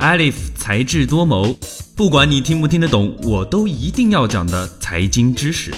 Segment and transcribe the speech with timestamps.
[0.00, 1.54] Alif 才智多谋，
[1.94, 5.70] 不管你听不听得懂，我都一定要讲的财经知识。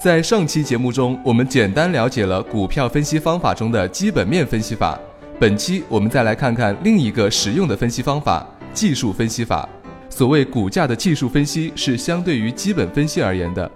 [0.00, 4.98] 在上期节目中，我们简单了解了股票分析方法中的基本面分析法。
[5.38, 9.68] 本期我们再来看看另一个实用的分析方法——技术分析法。
[10.08, 13.70] 所谓股价的技术分析，是相对于基本分析而言的。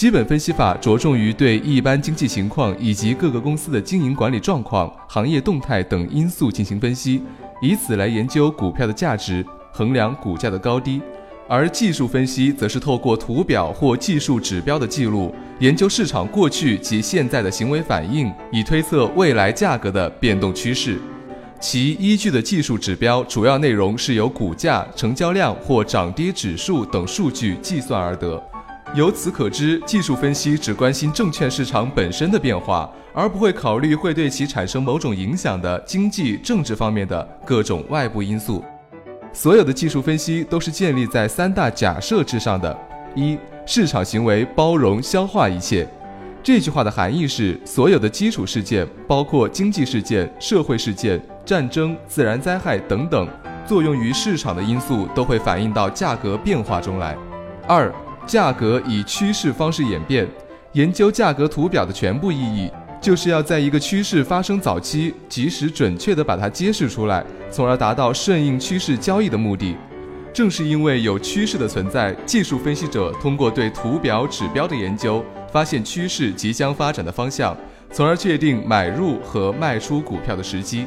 [0.00, 7.22] 基本分析法着重于对一般经济情况以及各个公司的经营管理状况、行业动态等因素进行分析，
[7.60, 11.02] 以此来研究股票的价值，衡量股价的高低。
[11.46, 20.98] 而技术分析则是透过图表或技术指标的记录，研究市场过去及现在的行为反应，以推测未来价格的变动趋势。
[21.60, 28.42] 其依据的技术指标主要内容是由股价、成交量或涨跌指数等数据计算而得。
[28.92, 38.64] 由此可知，技术分析只关心证券市场本身的变化，而不会考虑会对其产生某种影响的经济、政治方面的各种外部因素。
[39.32, 42.76] 所有的技术分析都是建立在三大假设之上的：
[43.14, 45.86] 一、市场行为包容消化一切。
[46.42, 53.28] 这句话的含义是，所有的基础事件，包括经济事件、社会事件、战争、自然灾害等等，
[53.64, 57.16] 作用于市场的因素都会反映到价格变化中来。
[57.68, 57.92] 二、
[58.26, 60.26] 价格以趋势方式演变，
[60.72, 69.76] 研究价格图表的全部意义，就是要在一个趋势发生早期，及时准确地把它揭示出来，从而达到顺应趋势交易的目的。
[70.32, 77.56] 正是因为有趋势的存在，技术分析者通过对图表指标的研究，发现趋势即将发展的方向，
[77.90, 80.86] 从而确定买入和卖出股票的时机。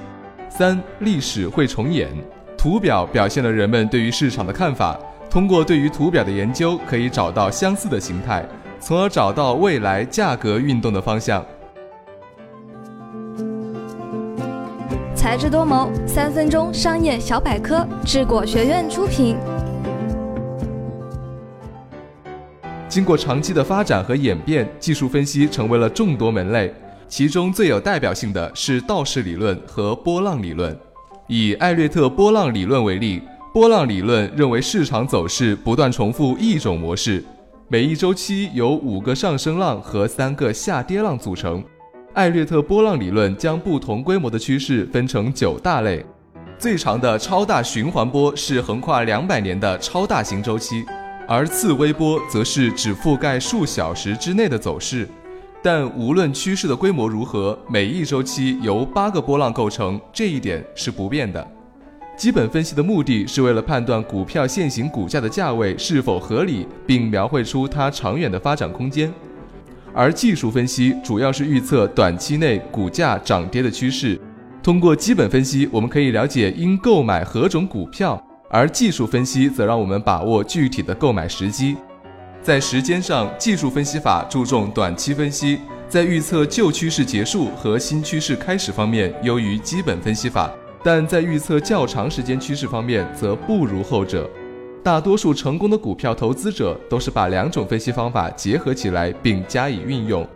[0.49, 2.09] 三、历史会重演，
[2.57, 4.97] 图表表现了人们对于市场的看法。
[5.33, 8.47] 通过对于图表的研究，可以找到相似的形态，
[8.79, 11.43] 从而找到未来价格运动的方向。
[15.15, 19.35] 才智多谋，三分钟商业小百科，智果学院出品。
[22.87, 26.71] 经过长期的发展和演变，技术分析成为了众多门类，
[27.07, 30.79] 其中最有代表性的是道氏理论和波浪理论。
[31.25, 33.23] 以艾略特波浪理论为例。
[33.53, 37.23] 波浪理论认为，市场走势不断重复一种模式，
[37.67, 41.63] 每一周期由五个上升浪和三个下跌浪组成。
[42.15, 46.03] 艾略特波浪理论将不同规模的趋势分成九大类，
[46.57, 50.83] 最长的超大循环波是横跨两百年的超大型周期，
[51.27, 55.07] 而次微波则是只覆盖数小时之内的走势。
[55.61, 61.47] 但无论趋势的规模如何，每一周期由八个波浪构成，这一点是不变的。
[62.23, 69.09] 基本分析的目的是为了判断股票现行股价的价位是否合理，并描绘出它长远的发展空间；
[69.93, 74.17] 而技术分析主要是预测短期内股价涨跌的趋势。
[74.63, 78.17] 通过基本分析，我们可以了解应购买何种股票；
[78.49, 81.75] 而技术分析则让我们把握具体的购买时机。
[82.41, 85.59] 在时间上，技术分析法注重短期分析，
[85.89, 90.49] 在预测旧趋势结束和新趋势开始方面优于基本分析法。
[90.83, 94.29] 但在预测较长时间趋势方面，则不如后者。
[94.83, 100.27] 大多数成功的股票投资者都是把两种分析方法结合起来并加以运用。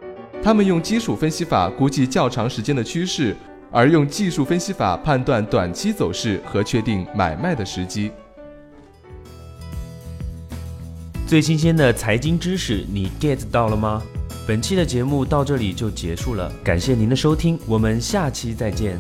[0.42, 3.36] 他们用基础分析法估计较长时间的趋势，
[3.72, 8.10] 而用技术分析法判断短期走势和确定买卖的时机。
[11.28, 14.02] 最新鲜的财经知识，你 get 到了吗？
[14.48, 18.98] 本期的节目到这里就结束了，感谢您的收听，我们下期再见。